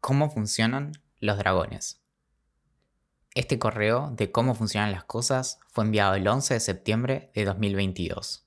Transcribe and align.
¿Cómo 0.00 0.30
funcionan 0.30 0.92
los 1.18 1.36
dragones? 1.36 2.00
Este 3.34 3.58
correo 3.58 4.10
de 4.16 4.32
cómo 4.32 4.54
funcionan 4.54 4.92
las 4.92 5.04
cosas 5.04 5.60
fue 5.68 5.84
enviado 5.84 6.14
el 6.14 6.26
11 6.26 6.54
de 6.54 6.60
septiembre 6.60 7.30
de 7.34 7.44
2022. 7.44 8.46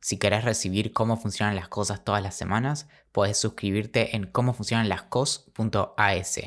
Si 0.00 0.18
querés 0.18 0.44
recibir 0.44 0.92
cómo 0.92 1.16
funcionan 1.16 1.54
las 1.54 1.68
cosas 1.68 2.02
todas 2.02 2.24
las 2.24 2.34
semanas, 2.34 2.88
puedes 3.12 3.38
suscribirte 3.38 4.16
en 4.16 4.26
cómofuncionanlascos.as. 4.26 6.40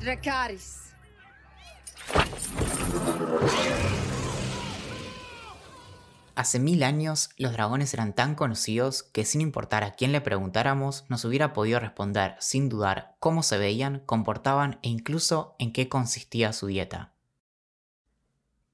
Dracaris. 0.00 0.94
Hace 6.36 6.58
mil 6.58 6.82
años 6.82 7.30
los 7.36 7.52
dragones 7.52 7.94
eran 7.94 8.12
tan 8.12 8.34
conocidos 8.34 9.04
que 9.04 9.24
sin 9.24 9.40
importar 9.40 9.84
a 9.84 9.92
quién 9.92 10.10
le 10.10 10.20
preguntáramos 10.20 11.04
nos 11.08 11.24
hubiera 11.24 11.52
podido 11.52 11.78
responder 11.78 12.34
sin 12.40 12.68
dudar 12.68 13.14
cómo 13.20 13.44
se 13.44 13.56
veían, 13.56 14.00
comportaban 14.00 14.80
e 14.82 14.88
incluso 14.88 15.54
en 15.60 15.72
qué 15.72 15.88
consistía 15.88 16.52
su 16.52 16.66
dieta. 16.66 17.14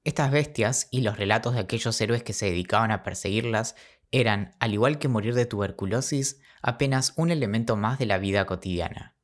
Estas 0.03 0.31
bestias 0.31 0.87
y 0.89 1.01
los 1.01 1.17
relatos 1.17 1.53
de 1.53 1.59
aquellos 1.59 2.01
héroes 2.01 2.23
que 2.23 2.33
se 2.33 2.47
dedicaban 2.47 2.89
a 2.89 3.03
perseguirlas 3.03 3.75
eran, 4.09 4.55
al 4.59 4.73
igual 4.73 4.97
que 4.97 5.07
morir 5.07 5.35
de 5.35 5.45
tuberculosis, 5.45 6.41
apenas 6.63 7.13
un 7.15 7.29
elemento 7.29 7.75
más 7.75 7.99
de 7.99 8.07
la 8.07 8.17
vida 8.17 8.47
cotidiana. 8.47 9.15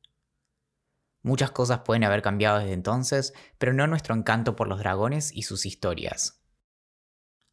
Muchas 1.22 1.50
cosas 1.50 1.80
pueden 1.80 2.04
haber 2.04 2.22
cambiado 2.22 2.60
desde 2.60 2.72
entonces, 2.72 3.34
pero 3.58 3.72
no 3.72 3.88
nuestro 3.88 4.14
encanto 4.14 4.54
por 4.54 4.68
los 4.68 4.78
dragones 4.78 5.32
y 5.34 5.42
sus 5.42 5.66
historias. 5.66 6.37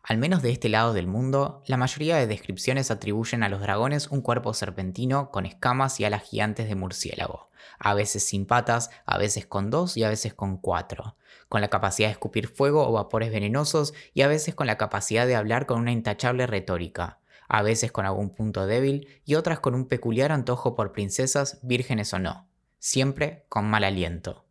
Al 0.08 0.20
menos 0.20 0.44
de 0.44 0.52
este 0.52 0.70
lado 0.70 0.94
del 0.94 1.08
mundo, 1.08 1.64
la 1.66 1.78
mayoría 1.78 2.18
de 2.18 2.28
descripciones 2.28 2.92
atribuyen 2.92 3.42
a 3.42 3.50
los 3.50 3.60
dragones 3.60 4.08
un 4.10 4.22
cuerpo 4.22 4.54
serpentino 4.54 5.32
con 5.32 5.48
escamas 5.48 6.00
y 6.00 6.06
alas 6.06 6.22
gigantes 6.22 6.70
de 6.70 6.76
murciélago, 6.76 7.50
a 7.80 7.96
veces 7.96 8.24
sin 8.24 8.46
patas, 8.46 8.92
a 9.08 9.18
veces 9.18 9.48
con 9.48 9.72
dos 9.72 9.98
y 9.98 10.04
a 10.04 10.10
veces 10.10 10.36
con 10.36 10.58
cuatro, 10.58 11.16
con 11.50 11.62
la 11.62 11.70
capacidad 11.70 12.10
de 12.10 12.12
escupir 12.12 12.48
fuego 12.48 12.88
o 12.88 12.92
vapores 12.92 13.32
venenosos 13.32 13.96
y 14.14 14.22
a 14.22 14.28
veces 14.28 14.54
con 14.54 14.68
la 14.68 14.78
capacidad 14.78 15.26
de 15.26 15.36
hablar 15.36 15.66
con 15.66 15.80
una 15.80 15.92
intachable 15.92 16.46
retórica, 16.46 17.18
a 17.48 17.64
veces 17.64 17.92
con 17.92 18.06
algún 18.06 18.30
punto 18.30 18.68
débil 18.68 19.08
y 19.26 19.34
otras 19.34 19.60
con 19.60 19.74
un 19.74 19.88
peculiar 19.88 20.32
antojo 20.32 20.76
por 20.76 20.92
princesas, 20.92 21.58
vírgenes 21.64 22.14
o 22.14 22.20
no, 22.20 22.48
siempre 22.78 23.48
con 23.50 23.68
mal 23.68 23.84
aliento. 23.84 24.45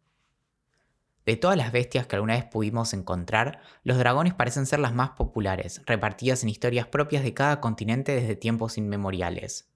De 1.27 1.37
todas 1.37 1.57
las 1.57 1.73
bestias 1.73 2.07
que 2.07 2.17
alguna 2.17 2.35
vez 2.35 2.45
pudimos 2.45 2.93
encontrar, 2.93 3.61
los 3.83 3.97
dragones 3.97 4.35
parecen 4.35 4.67
ser 4.67 4.81
las 4.81 4.95
más 4.95 5.11
populares, 5.11 5.81
repartidas 5.87 6.43
en 6.43 6.51
historias 6.51 6.87
propias 6.87 7.25
de 7.25 7.33
cada 7.33 7.61
continente 7.61 8.15
desde 8.15 8.37
tiempos 8.37 8.77
inmemoriales. 8.77 9.71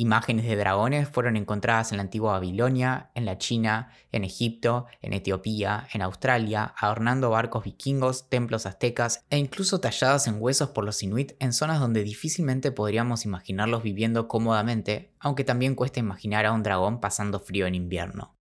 Imágenes 0.00 0.46
de 0.46 0.56
dragones 0.56 1.10
fueron 1.10 1.36
encontradas 1.36 1.92
en 1.92 1.98
la 1.98 2.04
antigua 2.04 2.32
Babilonia, 2.32 3.10
en 3.14 3.26
la 3.26 3.36
China, 3.36 3.92
en 4.12 4.24
Egipto, 4.24 4.86
en 5.02 5.12
Etiopía, 5.12 5.86
en 5.92 6.00
Australia, 6.00 6.74
adornando 6.78 7.28
barcos 7.28 7.64
vikingos, 7.64 8.30
templos 8.30 8.64
aztecas 8.64 9.26
e 9.28 9.36
incluso 9.36 9.78
talladas 9.78 10.26
en 10.26 10.40
huesos 10.40 10.70
por 10.70 10.84
los 10.84 11.02
inuit 11.02 11.32
en 11.38 11.52
zonas 11.52 11.80
donde 11.80 12.02
difícilmente 12.02 12.72
podríamos 12.72 13.26
imaginarlos 13.26 13.82
viviendo 13.82 14.26
cómodamente, 14.26 15.12
aunque 15.20 15.44
también 15.44 15.74
cuesta 15.74 16.00
imaginar 16.00 16.46
a 16.46 16.52
un 16.52 16.62
dragón 16.62 16.98
pasando 17.00 17.38
frío 17.38 17.66
en 17.66 17.74
invierno. 17.74 18.39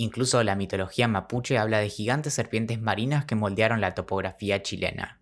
Incluso 0.00 0.42
la 0.42 0.56
mitología 0.56 1.08
mapuche 1.08 1.58
habla 1.58 1.78
de 1.78 1.90
gigantes 1.90 2.32
serpientes 2.32 2.80
marinas 2.80 3.26
que 3.26 3.34
moldearon 3.34 3.82
la 3.82 3.94
topografía 3.94 4.62
chilena. 4.62 5.20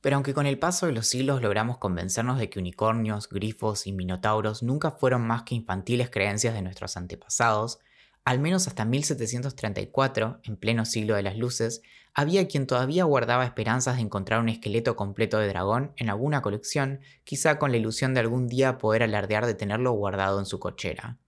Pero 0.00 0.16
aunque 0.16 0.32
con 0.32 0.46
el 0.46 0.58
paso 0.58 0.86
de 0.86 0.92
los 0.92 1.06
siglos 1.06 1.42
logramos 1.42 1.76
convencernos 1.76 2.38
de 2.38 2.48
que 2.48 2.58
unicornios, 2.58 3.28
grifos 3.28 3.86
y 3.86 3.92
minotauros 3.92 4.62
nunca 4.62 4.92
fueron 4.92 5.26
más 5.26 5.42
que 5.42 5.56
infantiles 5.56 6.08
creencias 6.08 6.54
de 6.54 6.62
nuestros 6.62 6.96
antepasados, 6.96 7.80
al 8.24 8.38
menos 8.38 8.66
hasta 8.66 8.86
1734, 8.86 10.40
en 10.42 10.56
pleno 10.56 10.86
siglo 10.86 11.14
de 11.14 11.24
las 11.24 11.36
luces, 11.36 11.82
había 12.14 12.48
quien 12.48 12.66
todavía 12.66 13.04
guardaba 13.04 13.44
esperanzas 13.44 13.96
de 13.96 14.02
encontrar 14.04 14.40
un 14.40 14.48
esqueleto 14.48 14.96
completo 14.96 15.38
de 15.38 15.48
dragón 15.48 15.92
en 15.98 16.08
alguna 16.08 16.40
colección, 16.40 17.00
quizá 17.24 17.58
con 17.58 17.72
la 17.72 17.76
ilusión 17.76 18.14
de 18.14 18.20
algún 18.20 18.48
día 18.48 18.78
poder 18.78 19.02
alardear 19.02 19.44
de 19.44 19.52
tenerlo 19.52 19.92
guardado 19.92 20.38
en 20.38 20.46
su 20.46 20.58
cochera. 20.58 21.18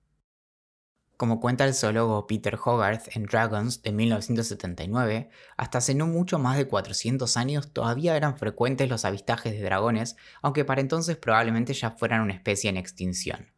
Como 1.17 1.39
cuenta 1.39 1.65
el 1.65 1.75
zoólogo 1.75 2.27
Peter 2.27 2.59
Hogarth 2.63 3.15
en 3.17 3.27
Dragons 3.27 3.83
de 3.83 3.93
1979, 3.93 5.31
hasta 5.57 5.79
hace 5.79 5.95
no 5.95 6.09
mucho 6.09 6.41
más 6.41 6.57
de 6.57 6.67
400 6.67 7.37
años 7.37 7.73
todavía 7.73 8.17
eran 8.17 8.37
frecuentes 8.37 8.89
los 8.89 9.05
avistajes 9.05 9.53
de 9.53 9.63
dragones, 9.63 10.17
aunque 10.43 10.65
para 10.65 10.81
entonces 10.81 11.17
probablemente 11.17 11.73
ya 11.73 11.93
fueran 11.93 12.21
una 12.21 12.35
especie 12.35 12.69
en 12.69 12.77
extinción. 12.77 13.53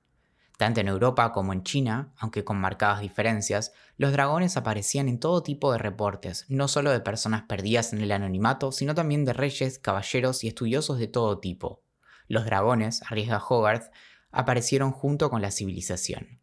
Tanto 0.58 0.80
en 0.80 0.88
Europa 0.88 1.32
como 1.32 1.54
en 1.54 1.62
China, 1.62 2.12
aunque 2.18 2.44
con 2.44 2.58
marcadas 2.58 3.00
diferencias, 3.00 3.72
los 3.96 4.12
dragones 4.12 4.58
aparecían 4.58 5.08
en 5.08 5.18
todo 5.18 5.42
tipo 5.42 5.72
de 5.72 5.78
reportes, 5.78 6.44
no 6.48 6.68
solo 6.68 6.90
de 6.90 7.00
personas 7.00 7.44
perdidas 7.44 7.94
en 7.94 8.02
el 8.02 8.12
anonimato, 8.12 8.70
sino 8.70 8.94
también 8.94 9.24
de 9.24 9.32
reyes, 9.32 9.78
caballeros 9.78 10.44
y 10.44 10.48
estudiosos 10.48 10.98
de 10.98 11.08
todo 11.08 11.38
tipo. 11.38 11.82
Los 12.28 12.44
dragones, 12.44 13.02
arriesga 13.02 13.42
Hogarth, 13.42 13.90
aparecieron 14.30 14.92
junto 14.92 15.30
con 15.30 15.40
la 15.40 15.50
civilización. 15.50 16.40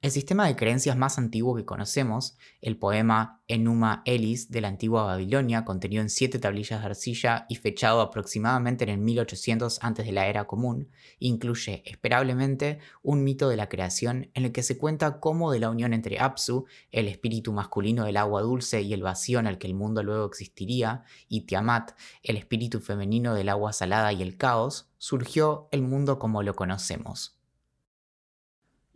El 0.00 0.12
sistema 0.12 0.46
de 0.46 0.54
creencias 0.54 0.96
más 0.96 1.18
antiguo 1.18 1.56
que 1.56 1.64
conocemos, 1.64 2.38
el 2.60 2.76
poema 2.76 3.42
Enuma 3.48 4.02
Elis 4.04 4.48
de 4.48 4.60
la 4.60 4.68
antigua 4.68 5.02
Babilonia, 5.02 5.64
contenido 5.64 6.02
en 6.02 6.08
siete 6.08 6.38
tablillas 6.38 6.80
de 6.80 6.86
arcilla 6.86 7.46
y 7.48 7.56
fechado 7.56 8.00
aproximadamente 8.00 8.84
en 8.84 8.90
el 8.90 8.98
1800 8.98 9.80
antes 9.82 10.06
de 10.06 10.12
la 10.12 10.28
era 10.28 10.46
común, 10.46 10.88
incluye, 11.18 11.82
esperablemente, 11.84 12.78
un 13.02 13.24
mito 13.24 13.48
de 13.48 13.56
la 13.56 13.68
creación 13.68 14.30
en 14.34 14.44
el 14.44 14.52
que 14.52 14.62
se 14.62 14.78
cuenta 14.78 15.18
cómo 15.18 15.50
de 15.50 15.58
la 15.58 15.68
unión 15.68 15.92
entre 15.92 16.20
Apsu, 16.20 16.66
el 16.92 17.08
espíritu 17.08 17.52
masculino 17.52 18.04
del 18.04 18.18
agua 18.18 18.42
dulce 18.42 18.82
y 18.82 18.92
el 18.92 19.02
vacío 19.02 19.40
en 19.40 19.48
el 19.48 19.58
que 19.58 19.66
el 19.66 19.74
mundo 19.74 20.04
luego 20.04 20.26
existiría, 20.26 21.02
y 21.28 21.40
Tiamat, 21.40 21.90
el 22.22 22.36
espíritu 22.36 22.78
femenino 22.78 23.34
del 23.34 23.48
agua 23.48 23.72
salada 23.72 24.12
y 24.12 24.22
el 24.22 24.36
caos, 24.36 24.92
surgió 24.96 25.68
el 25.72 25.82
mundo 25.82 26.20
como 26.20 26.44
lo 26.44 26.54
conocemos. 26.54 27.37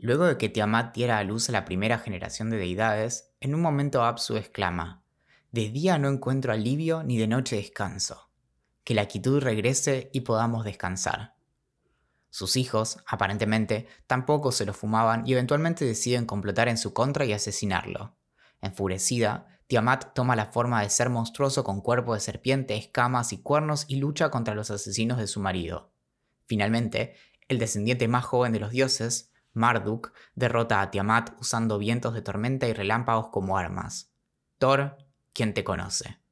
Luego 0.03 0.25
de 0.25 0.37
que 0.37 0.49
Tiamat 0.49 0.97
diera 0.97 1.19
a 1.19 1.23
luz 1.23 1.49
a 1.49 1.53
la 1.53 1.65
primera 1.65 1.97
generación 1.97 2.51
de 2.51 2.57
deidades, 2.57 3.33
en 3.39 3.55
un 3.55 3.61
momento 3.61 4.03
Apsu 4.03 4.37
exclama, 4.37 5.05
De 5.53 5.69
día 5.69 5.97
no 5.97 6.09
encuentro 6.09 6.53
alivio 6.53 7.05
ni 7.05 7.19
de 7.19 7.29
noche 7.29 7.55
descanso. 7.55 8.29
Que 8.83 8.95
la 8.95 9.07
quietud 9.07 9.41
regrese 9.41 10.11
y 10.13 10.23
podamos 10.23 10.65
descansar. 10.65 11.37
Sus 12.31 12.57
hijos, 12.57 12.99
aparentemente, 13.07 13.87
tampoco 14.09 14.51
se 14.51 14.67
lo 14.67 14.75
fumaban 14.75 15.25
y 15.25 15.35
eventualmente 15.35 15.85
deciden 15.85 16.27
complotar 16.27 16.67
en 16.67 16.79
su 16.79 16.93
contra 16.93 17.25
y 17.25 17.33
asesinarlo. 17.33 18.17
Enfurecida, 18.61 19.61
Tiamat 19.69 20.15
toma 20.15 20.35
la 20.35 20.47
forma 20.47 20.83
de 20.83 20.91
ser 20.91 21.11
monstruoso 21.11 21.63
con 21.63 21.81
cuerpo 21.81 22.15
de 22.15 22.21
serpiente, 22.21 22.77
escamas 22.77 23.33
y 23.33 23.41
cuernos 23.41 23.85
y 23.87 23.97
lucha 23.97 24.31
contra 24.31 24.57
los 24.57 24.73
asesinos 24.73 25.19
de 25.19 25.29
su 25.29 25.39
marido. 25.39 25.93
Finalmente, 26.47 27.15
el 27.47 27.61
descendiente 27.61 28.09
más 28.09 28.25
joven 28.25 28.53
de 28.53 28.59
los 28.59 28.73
dioses, 28.73 29.32
Marduk 29.53 30.13
derrota 30.35 30.81
a 30.81 30.91
Tiamat 30.91 31.31
usando 31.41 31.79
vientos 31.79 32.15
de 32.15 32.23
tormenta 32.23 32.67
y 32.67 32.73
relámpagos 32.73 33.29
como 33.29 33.59
armas. 33.59 34.13
Thor, 34.59 34.99
quien 35.33 35.55
te 35.55 35.65
conoce. 35.65 36.23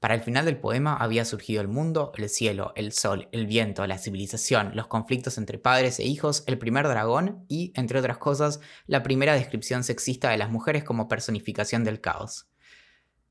Para 0.00 0.14
el 0.14 0.20
final 0.20 0.44
del 0.44 0.60
poema 0.60 0.96
había 0.96 1.24
surgido 1.24 1.60
el 1.60 1.66
mundo, 1.66 2.12
el 2.16 2.28
cielo, 2.28 2.72
el 2.76 2.92
sol, 2.92 3.28
el 3.32 3.46
viento, 3.46 3.84
la 3.86 3.98
civilización, 3.98 4.76
los 4.76 4.86
conflictos 4.86 5.38
entre 5.38 5.58
padres 5.58 5.98
e 5.98 6.04
hijos, 6.04 6.44
el 6.46 6.56
primer 6.56 6.86
dragón 6.86 7.44
y, 7.48 7.72
entre 7.74 7.98
otras 7.98 8.18
cosas, 8.18 8.60
la 8.86 9.02
primera 9.02 9.34
descripción 9.34 9.82
sexista 9.82 10.30
de 10.30 10.38
las 10.38 10.50
mujeres 10.50 10.84
como 10.84 11.08
personificación 11.08 11.82
del 11.82 12.00
caos. 12.00 12.48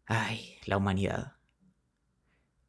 Ay, 0.06 0.58
la 0.66 0.76
humanidad. 0.76 1.37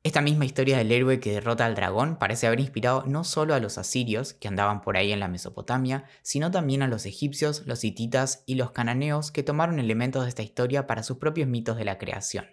Esta 0.09 0.23
misma 0.23 0.47
historia 0.47 0.79
del 0.79 0.91
héroe 0.91 1.21
que 1.21 1.35
derrota 1.35 1.67
al 1.67 1.75
dragón 1.75 2.17
parece 2.17 2.47
haber 2.47 2.61
inspirado 2.61 3.05
no 3.07 3.25
solo 3.25 3.53
a 3.53 3.61
los 3.61 3.77
asirios, 3.77 4.33
que 4.33 4.49
andaban 4.49 4.81
por 4.81 4.97
ahí 4.97 5.13
en 5.13 5.21
la 5.21 5.29
Mesopotamia, 5.29 6.07
sino 6.23 6.51
también 6.51 6.81
a 6.81 6.89
los 6.89 7.05
egipcios, 7.05 7.65
los 7.67 7.85
hititas 7.85 8.43
y 8.47 8.55
los 8.55 8.71
cananeos 8.71 9.31
que 9.31 9.43
tomaron 9.43 9.79
elementos 9.79 10.23
de 10.23 10.31
esta 10.31 10.43
historia 10.43 10.87
para 10.87 11.03
sus 11.03 11.19
propios 11.19 11.47
mitos 11.47 11.77
de 11.77 11.85
la 11.85 11.99
creación. 11.99 12.47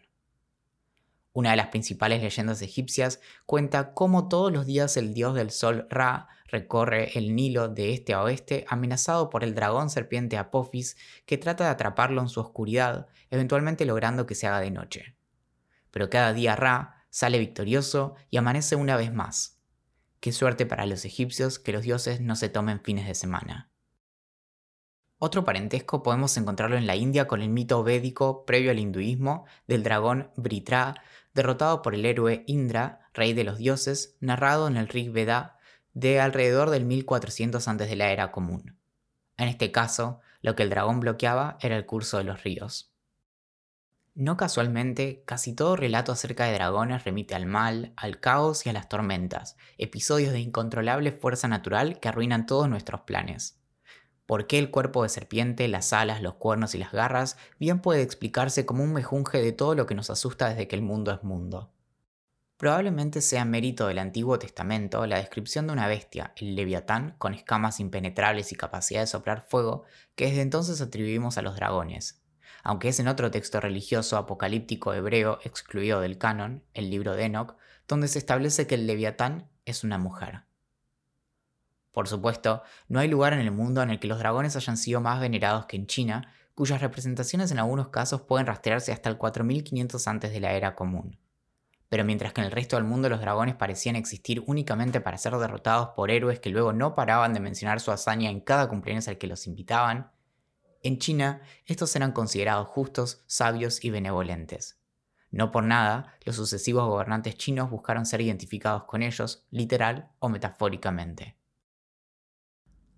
Una 1.32 1.52
de 1.52 1.56
las 1.56 1.68
principales 1.68 2.22
leyendas 2.22 2.62
egipcias 2.62 3.22
cuenta 3.46 3.94
cómo 3.94 4.28
todos 4.28 4.52
los 4.52 4.66
días 4.66 4.98
el 4.98 5.14
dios 5.14 5.34
del 5.34 5.50
sol 5.50 5.88
Ra 5.90 6.28
recorre 6.48 7.18
el 7.18 7.38
Nilo 7.38 7.70
de 7.70 7.94
este 7.94 8.14
a 8.16 8.22
oeste 8.22 8.66
amenazado 8.68 9.30
por 9.30 9.46
el 9.46 9.56
dragón 9.56 9.90
serpiente 9.90 10.36
Apophis 10.38 10.98
que 11.26 11.38
trata 11.38 11.64
de 11.64 11.70
atraparlo 11.70 12.20
en 12.20 12.28
su 12.28 12.42
oscuridad, 12.42 13.08
eventualmente 13.30 13.86
logrando 13.86 14.26
que 14.26 14.36
se 14.36 14.46
haga 14.46 14.60
de 14.60 14.72
noche. 14.72 15.16
Pero 15.90 16.10
cada 16.10 16.34
día 16.34 16.58
Ra 16.58 16.96
sale 17.16 17.40
victorioso 17.40 18.16
y 18.30 18.36
amanece 18.36 18.76
una 18.76 18.98
vez 18.98 19.14
más. 19.14 19.58
Qué 20.20 20.34
suerte 20.34 20.66
para 20.66 20.86
los 20.86 21.06
egipcios 21.06 21.60
que 21.60 21.72
los 21.72 21.84
dioses 21.84 22.20
no 22.20 22.36
se 22.36 22.50
tomen 22.50 22.82
fines 22.82 23.08
de 23.08 23.16
semana. 23.16 23.72
Otro 25.18 25.46
parentesco 25.46 26.04
podemos 26.04 26.36
encontrarlo 26.36 26.76
en 26.76 26.88
la 26.88 26.98
India 26.98 27.26
con 27.26 27.42
el 27.42 27.48
mito 27.48 27.82
védico 27.86 28.44
previo 28.46 28.70
al 28.70 28.80
hinduismo 28.80 29.46
del 29.66 29.82
dragón 29.82 30.30
Britra, 30.36 30.96
derrotado 31.34 31.82
por 31.82 31.96
el 31.96 32.06
héroe 32.06 32.44
Indra, 32.48 33.10
rey 33.14 33.32
de 33.32 33.46
los 33.46 33.60
dioses, 33.60 34.18
narrado 34.20 34.68
en 34.68 34.76
el 34.76 34.90
Rig 34.90 35.10
Veda 35.10 35.58
de 35.94 36.20
alrededor 36.20 36.70
del 36.70 36.84
1400 36.84 37.66
antes 37.70 37.90
de 37.90 37.96
la 37.96 38.12
era 38.12 38.34
común. 38.34 38.78
En 39.38 39.48
este 39.48 39.72
caso, 39.72 40.20
lo 40.42 40.54
que 40.58 40.64
el 40.64 40.70
dragón 40.70 41.00
bloqueaba 41.00 41.58
era 41.62 41.78
el 41.78 41.86
curso 41.86 42.18
de 42.18 42.26
los 42.26 42.44
ríos. 42.44 42.94
No 44.18 44.38
casualmente, 44.38 45.24
casi 45.26 45.52
todo 45.52 45.76
relato 45.76 46.14
acerca 46.14 46.46
de 46.46 46.54
dragones 46.54 47.04
remite 47.04 47.36
al 47.36 47.46
mal, 47.46 47.92
al 47.98 48.22
caos 48.22 48.66
y 48.66 48.70
a 48.70 48.74
las 48.74 48.88
tormentas, 48.88 49.58
episodios 49.78 50.32
de 50.32 50.40
incontrolable 50.40 51.12
fuerza 51.12 51.50
natural 51.50 52.00
que 52.00 52.08
arruinan 52.08 52.46
todos 52.46 52.70
nuestros 52.70 53.02
planes. 53.02 53.60
¿Por 54.26 54.48
qué 54.48 54.58
el 54.58 54.72
cuerpo 54.72 55.04
de 55.04 55.10
serpiente, 55.10 55.68
las 55.68 55.92
alas, 55.92 56.22
los 56.22 56.36
cuernos 56.36 56.76
y 56.76 56.78
las 56.78 56.94
garras 56.94 57.36
bien 57.60 57.82
puede 57.82 58.04
explicarse 58.04 58.66
como 58.66 58.86
un 58.86 58.94
mejunje 58.94 59.42
de 59.42 59.52
todo 59.52 59.76
lo 59.76 59.86
que 59.86 59.96
nos 59.96 60.10
asusta 60.10 60.48
desde 60.48 60.70
que 60.70 60.78
el 60.78 60.82
mundo 60.82 61.12
es 61.12 61.22
mundo? 61.22 61.74
Probablemente 62.56 63.20
sea 63.20 63.44
mérito 63.44 63.88
del 63.88 64.00
Antiguo 64.00 64.40
Testamento 64.40 65.06
la 65.08 65.18
descripción 65.18 65.68
de 65.68 65.74
una 65.74 65.90
bestia, 65.90 66.32
el 66.38 66.56
leviatán, 66.56 67.16
con 67.18 67.34
escamas 67.34 67.82
impenetrables 67.82 68.54
y 68.54 68.56
capacidad 68.56 69.02
de 69.02 69.08
soplar 69.08 69.42
fuego, 69.42 69.84
que 70.16 70.28
desde 70.28 70.42
entonces 70.42 70.80
atribuimos 70.80 71.38
a 71.38 71.42
los 71.42 71.58
dragones, 71.58 72.25
aunque 72.66 72.90
es 72.90 73.00
en 73.00 73.08
otro 73.08 73.30
texto 73.30 73.62
religioso 73.62 74.18
apocalíptico 74.18 74.92
hebreo 74.96 75.38
excluido 75.44 76.02
del 76.02 76.18
canon, 76.18 76.64
el 76.74 76.90
libro 76.90 77.16
de 77.16 77.26
Enoch, 77.26 77.56
donde 77.88 78.08
se 78.08 78.18
establece 78.18 78.66
que 78.66 78.74
el 78.74 78.88
leviatán 78.88 79.48
es 79.66 79.84
una 79.84 80.00
mujer. 80.00 80.46
Por 81.92 82.08
supuesto, 82.08 82.64
no 82.88 83.00
hay 83.00 83.08
lugar 83.08 83.34
en 83.34 83.40
el 83.40 83.52
mundo 83.52 83.84
en 83.84 83.92
el 83.92 84.00
que 84.00 84.08
los 84.08 84.18
dragones 84.18 84.56
hayan 84.56 84.78
sido 84.78 85.00
más 85.00 85.20
venerados 85.20 85.68
que 85.68 85.78
en 85.78 85.86
China, 85.86 86.34
cuyas 86.56 86.82
representaciones 86.82 87.52
en 87.52 87.60
algunos 87.60 87.90
casos 87.90 88.22
pueden 88.22 88.48
rastrearse 88.48 88.92
hasta 88.92 89.12
el 89.12 89.18
4500 89.18 90.08
antes 90.08 90.32
de 90.32 90.40
la 90.40 90.54
era 90.54 90.74
común. 90.74 91.20
Pero 91.88 92.04
mientras 92.04 92.34
que 92.34 92.42
en 92.42 92.46
el 92.46 92.52
resto 92.52 92.78
del 92.78 92.86
mundo 92.86 93.10
los 93.10 93.22
dragones 93.22 93.54
parecían 93.54 93.96
existir 93.96 94.44
únicamente 94.48 95.02
para 95.02 95.20
ser 95.20 95.38
derrotados 95.38 95.90
por 95.90 96.10
héroes 96.10 96.40
que 96.40 96.50
luego 96.50 96.74
no 96.74 96.96
paraban 96.96 97.36
de 97.36 97.42
mencionar 97.42 97.80
su 97.80 97.92
hazaña 97.92 98.32
en 98.32 98.42
cada 98.42 98.68
cumpleaños 98.68 99.08
al 99.08 99.20
que 99.20 99.28
los 99.28 99.46
invitaban, 99.46 100.15
en 100.88 101.00
China, 101.00 101.42
estos 101.66 101.96
eran 101.96 102.12
considerados 102.12 102.68
justos, 102.68 103.24
sabios 103.26 103.84
y 103.84 103.90
benevolentes. 103.90 104.80
No 105.32 105.52
por 105.52 105.64
nada, 105.64 106.14
los 106.24 106.36
sucesivos 106.36 106.88
gobernantes 106.88 107.36
chinos 107.38 107.72
buscaron 107.72 108.06
ser 108.06 108.22
identificados 108.22 108.84
con 108.84 109.02
ellos, 109.02 109.46
literal 109.50 110.12
o 110.20 110.30
metafóricamente. 110.30 111.38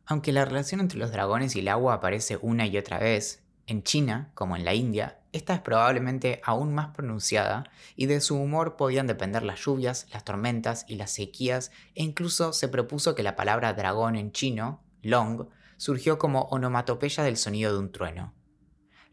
Aunque 0.06 0.34
la 0.34 0.44
relación 0.44 0.82
entre 0.82 1.00
los 1.00 1.12
dragones 1.12 1.56
y 1.56 1.60
el 1.60 1.70
agua 1.70 1.94
aparece 1.94 2.38
una 2.42 2.66
y 2.68 2.78
otra 2.78 3.00
vez, 3.00 3.44
en 3.68 3.84
China, 3.84 4.32
como 4.34 4.56
en 4.56 4.66
la 4.66 4.74
India, 4.74 5.22
esta 5.32 5.54
es 5.54 5.62
probablemente 5.62 6.42
aún 6.44 6.74
más 6.74 6.90
pronunciada 6.90 7.70
y 7.96 8.06
de 8.08 8.22
su 8.22 8.36
humor 8.36 8.76
podían 8.76 9.08
depender 9.08 9.44
las 9.44 9.60
lluvias, 9.64 10.08
las 10.12 10.26
tormentas 10.26 10.86
y 10.88 10.96
las 10.96 11.12
sequías 11.12 11.72
e 11.96 12.04
incluso 12.04 12.54
se 12.54 12.68
propuso 12.68 13.16
que 13.16 13.24
la 13.24 13.36
palabra 13.36 13.74
dragón 13.74 14.16
en 14.16 14.32
chino, 14.32 14.84
long, 15.02 15.48
surgió 15.78 16.18
como 16.18 16.44
onomatopeya 16.44 17.24
del 17.24 17.38
sonido 17.38 17.72
de 17.72 17.80
un 17.80 17.92
trueno. 17.92 18.34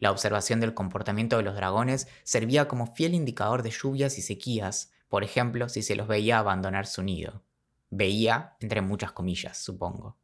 La 0.01 0.11
observación 0.11 0.61
del 0.61 0.75
comportamiento 0.75 1.37
de 1.37 1.45
los 1.45 1.55
dragones 1.55 2.09
servía 2.25 2.69
como 2.69 2.95
fiel 2.95 3.15
indicador 3.15 3.63
de 3.63 3.71
lluvias 3.71 4.19
y 4.19 4.23
sequías, 4.23 4.93
por 5.09 5.25
ejemplo, 5.25 5.69
si 5.69 5.83
se 5.83 5.97
los 5.97 6.09
veía 6.09 6.39
abandonar 6.39 6.87
su 6.87 7.03
nido. 7.03 7.45
Veía, 7.91 8.57
entre 8.61 8.81
muchas 8.81 9.13
comillas, 9.13 9.57
supongo. 9.57 10.19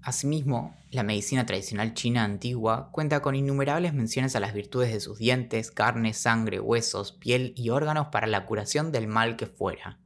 Asimismo, 0.00 0.76
la 0.90 1.02
medicina 1.02 1.44
tradicional 1.44 1.92
china 1.92 2.22
antigua 2.22 2.90
cuenta 2.92 3.20
con 3.20 3.34
innumerables 3.34 3.92
menciones 3.92 4.36
a 4.36 4.40
las 4.40 4.54
virtudes 4.54 4.92
de 4.92 5.00
sus 5.00 5.18
dientes, 5.18 5.72
carne, 5.72 6.14
sangre, 6.14 6.60
huesos, 6.60 7.12
piel 7.12 7.52
y 7.56 7.70
órganos 7.70 8.08
para 8.08 8.28
la 8.28 8.46
curación 8.46 8.92
del 8.92 9.08
mal 9.08 9.36
que 9.36 9.46
fuera. 9.46 9.98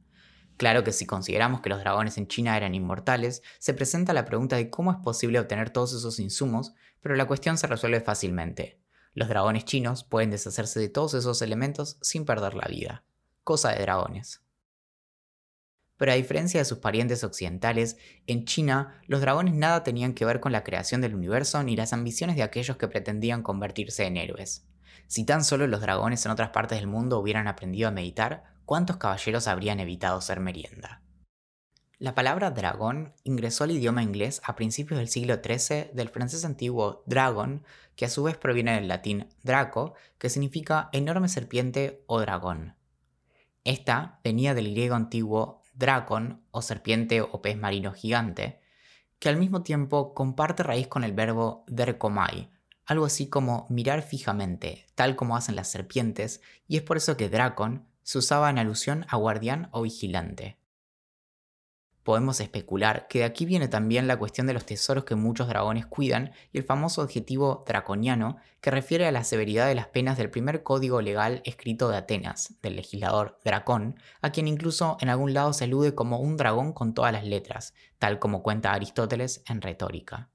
Claro 0.63 0.85
que 0.85 0.93
si 0.93 1.05
consideramos 1.05 1.59
que 1.59 1.67
los 1.67 1.79
dragones 1.79 2.17
en 2.17 2.29
China 2.29 2.55
eran 2.55 2.73
inmortales, 2.73 3.43
se 3.59 3.73
presenta 3.73 4.13
la 4.13 4.23
pregunta 4.23 4.55
de 4.55 4.69
cómo 4.69 4.93
es 4.93 4.97
posible 4.99 5.37
obtener 5.37 5.71
todos 5.71 5.91
esos 5.91 6.21
insumos, 6.21 6.73
pero 7.01 7.17
la 7.17 7.27
cuestión 7.27 7.57
se 7.57 7.67
resuelve 7.67 7.99
fácilmente. 7.99 8.79
Los 9.13 9.27
dragones 9.27 9.65
chinos 9.65 10.05
pueden 10.05 10.31
deshacerse 10.31 10.79
de 10.79 10.87
todos 10.87 11.15
esos 11.15 11.41
elementos 11.41 11.97
sin 12.01 12.23
perder 12.23 12.53
la 12.53 12.69
vida. 12.69 13.03
Cosa 13.43 13.73
de 13.73 13.81
dragones. 13.81 14.41
Pero 15.97 16.13
a 16.13 16.15
diferencia 16.15 16.61
de 16.61 16.65
sus 16.65 16.77
parientes 16.77 17.25
occidentales, 17.25 17.97
en 18.25 18.45
China 18.45 19.01
los 19.07 19.19
dragones 19.19 19.55
nada 19.55 19.83
tenían 19.83 20.13
que 20.13 20.23
ver 20.23 20.39
con 20.39 20.53
la 20.53 20.63
creación 20.63 21.01
del 21.01 21.13
universo 21.13 21.61
ni 21.61 21.75
las 21.75 21.91
ambiciones 21.91 22.37
de 22.37 22.43
aquellos 22.43 22.77
que 22.77 22.87
pretendían 22.87 23.43
convertirse 23.43 24.05
en 24.05 24.15
héroes. 24.15 24.65
Si 25.07 25.25
tan 25.25 25.43
solo 25.43 25.67
los 25.67 25.81
dragones 25.81 26.25
en 26.25 26.31
otras 26.31 26.51
partes 26.51 26.77
del 26.77 26.87
mundo 26.87 27.19
hubieran 27.19 27.49
aprendido 27.49 27.89
a 27.89 27.91
meditar, 27.91 28.52
¿cuántos 28.73 28.97
caballeros 28.97 29.47
habrían 29.47 29.79
evitado 29.79 30.19
ser 30.19 30.39
merienda? 30.39 31.03
La 31.99 32.15
palabra 32.15 32.49
dragón 32.49 33.13
ingresó 33.23 33.65
al 33.65 33.69
idioma 33.69 34.01
inglés 34.01 34.41
a 34.43 34.55
principios 34.55 34.97
del 34.97 35.09
siglo 35.09 35.35
XIII 35.43 35.91
del 35.93 36.09
francés 36.09 36.43
antiguo 36.43 37.03
dragon, 37.05 37.63
que 37.95 38.05
a 38.05 38.09
su 38.09 38.23
vez 38.23 38.35
proviene 38.35 38.73
del 38.73 38.87
latín 38.87 39.27
draco, 39.43 39.93
que 40.17 40.31
significa 40.31 40.89
enorme 40.91 41.29
serpiente 41.29 42.03
o 42.07 42.19
dragón. 42.19 42.73
Esta 43.63 44.19
venía 44.23 44.55
del 44.55 44.71
griego 44.71 44.95
antiguo 44.95 45.61
dracon 45.75 46.41
o 46.49 46.63
serpiente 46.63 47.21
o 47.21 47.43
pez 47.43 47.55
marino 47.55 47.93
gigante, 47.93 48.59
que 49.19 49.29
al 49.29 49.37
mismo 49.37 49.61
tiempo 49.61 50.15
comparte 50.15 50.63
raíz 50.63 50.87
con 50.87 51.03
el 51.03 51.13
verbo 51.13 51.63
derkomai, 51.67 52.49
algo 52.87 53.05
así 53.05 53.29
como 53.29 53.67
mirar 53.69 54.01
fijamente, 54.01 54.87
tal 54.95 55.15
como 55.15 55.37
hacen 55.37 55.55
las 55.55 55.69
serpientes, 55.69 56.41
y 56.67 56.77
es 56.77 56.81
por 56.81 56.97
eso 56.97 57.15
que 57.17 57.29
dracon 57.29 57.92
se 58.03 58.19
usaba 58.19 58.49
en 58.49 58.59
alusión 58.59 59.05
a 59.09 59.17
guardián 59.17 59.69
o 59.71 59.81
vigilante. 59.81 60.57
Podemos 62.03 62.41
especular 62.41 63.07
que 63.07 63.19
de 63.19 63.25
aquí 63.25 63.45
viene 63.45 63.69
también 63.69 64.07
la 64.07 64.17
cuestión 64.17 64.45
de 64.45 64.53
los 64.53 64.65
tesoros 64.65 65.05
que 65.05 65.15
muchos 65.15 65.47
dragones 65.47 65.85
cuidan 65.85 66.33
y 66.51 66.57
el 66.57 66.65
famoso 66.65 67.01
adjetivo 67.01 67.63
draconiano 67.65 68.35
que 68.59 68.71
refiere 68.71 69.07
a 69.07 69.11
la 69.13 69.23
severidad 69.23 69.67
de 69.67 69.75
las 69.75 69.87
penas 69.87 70.17
del 70.17 70.29
primer 70.29 70.63
código 70.63 71.01
legal 71.01 71.41
escrito 71.45 71.87
de 71.87 71.95
Atenas, 71.95 72.55
del 72.61 72.75
legislador 72.75 73.39
Dracón, 73.45 73.95
a 74.21 74.31
quien 74.31 74.49
incluso 74.49 74.97
en 74.99 75.07
algún 75.07 75.33
lado 75.33 75.53
se 75.53 75.63
alude 75.63 75.95
como 75.95 76.19
un 76.19 76.35
dragón 76.35 76.73
con 76.73 76.93
todas 76.93 77.13
las 77.13 77.23
letras, 77.23 77.73
tal 77.99 78.19
como 78.19 78.43
cuenta 78.43 78.73
Aristóteles 78.73 79.41
en 79.47 79.61
Retórica. 79.61 80.29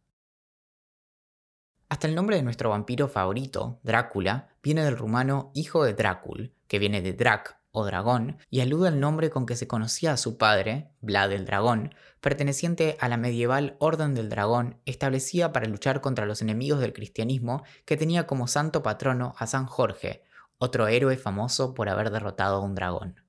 Hasta 1.91 2.06
el 2.06 2.15
nombre 2.15 2.37
de 2.37 2.43
nuestro 2.43 2.70
vampiro 2.70 3.09
favorito, 3.09 3.79
Drácula, 3.82 4.49
viene 4.62 4.85
del 4.85 4.97
rumano 4.97 5.50
hijo 5.55 5.85
de 5.85 5.93
Drácul, 5.93 6.55
que 6.67 6.79
viene 6.79 7.03
de 7.03 7.12
Drac 7.12 7.57
o 7.70 7.85
dragón, 7.85 8.38
y 8.50 8.61
alude 8.61 8.88
al 8.88 9.00
nombre 9.00 9.31
con 9.31 9.47
que 9.47 9.56
se 9.56 9.69
conocía 9.69 10.12
a 10.12 10.17
su 10.17 10.38
padre, 10.38 10.91
Vlad 11.00 11.32
el 11.32 11.44
Dragón, 11.44 11.94
perteneciente 12.20 12.97
a 13.00 13.09
la 13.09 13.17
medieval 13.17 13.76
Orden 13.79 14.15
del 14.15 14.29
Dragón, 14.29 14.81
establecida 14.85 15.53
para 15.53 15.69
luchar 15.69 16.01
contra 16.01 16.27
los 16.27 16.43
enemigos 16.43 16.81
del 16.81 16.93
cristianismo, 16.93 17.63
que 17.84 17.96
tenía 17.96 18.27
como 18.27 18.48
santo 18.48 18.82
patrono 18.82 19.34
a 19.39 19.46
San 19.46 19.67
Jorge, 19.67 20.25
otro 20.58 20.89
héroe 20.89 21.17
famoso 21.17 21.75
por 21.75 21.89
haber 21.89 22.10
derrotado 22.10 22.56
a 22.56 22.60
un 22.60 22.75
dragón. 22.75 23.22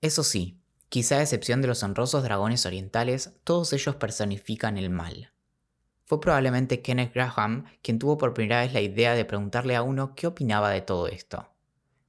Eso 0.00 0.22
sí, 0.22 0.60
quizá 0.90 1.16
a 1.16 1.22
excepción 1.22 1.62
de 1.62 1.68
los 1.68 1.82
honrosos 1.82 2.22
dragones 2.22 2.66
orientales, 2.66 3.32
todos 3.42 3.72
ellos 3.72 3.96
personifican 3.96 4.76
el 4.76 4.90
mal. 4.90 5.32
Fue 6.04 6.20
probablemente 6.20 6.82
Kenneth 6.82 7.14
Graham 7.14 7.64
quien 7.82 7.98
tuvo 7.98 8.18
por 8.18 8.34
primera 8.34 8.60
vez 8.60 8.74
la 8.74 8.82
idea 8.82 9.14
de 9.14 9.24
preguntarle 9.24 9.74
a 9.74 9.82
uno 9.82 10.14
qué 10.14 10.26
opinaba 10.26 10.70
de 10.70 10.82
todo 10.82 11.08
esto. 11.08 11.48